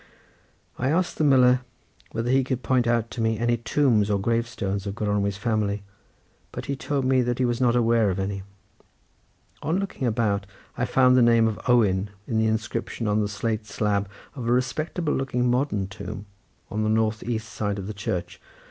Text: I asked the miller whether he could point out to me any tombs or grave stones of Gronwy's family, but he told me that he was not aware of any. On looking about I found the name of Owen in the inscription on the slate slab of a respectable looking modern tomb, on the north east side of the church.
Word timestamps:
I 0.79 0.89
asked 0.89 1.19
the 1.19 1.23
miller 1.23 1.61
whether 2.11 2.31
he 2.31 2.43
could 2.43 2.63
point 2.63 2.87
out 2.87 3.11
to 3.11 3.21
me 3.21 3.37
any 3.37 3.55
tombs 3.55 4.09
or 4.09 4.17
grave 4.17 4.47
stones 4.47 4.87
of 4.87 4.95
Gronwy's 4.95 5.37
family, 5.37 5.83
but 6.51 6.65
he 6.65 6.75
told 6.75 7.05
me 7.05 7.21
that 7.21 7.37
he 7.37 7.45
was 7.45 7.61
not 7.61 7.75
aware 7.75 8.09
of 8.09 8.17
any. 8.17 8.41
On 9.61 9.77
looking 9.77 10.07
about 10.07 10.47
I 10.75 10.85
found 10.85 11.15
the 11.15 11.21
name 11.21 11.47
of 11.47 11.59
Owen 11.67 12.09
in 12.25 12.39
the 12.39 12.47
inscription 12.47 13.07
on 13.07 13.21
the 13.21 13.29
slate 13.29 13.67
slab 13.67 14.09
of 14.33 14.47
a 14.47 14.51
respectable 14.51 15.13
looking 15.13 15.51
modern 15.51 15.85
tomb, 15.87 16.25
on 16.71 16.81
the 16.81 16.89
north 16.89 17.21
east 17.21 17.49
side 17.53 17.77
of 17.77 17.85
the 17.85 17.93
church. 17.93 18.41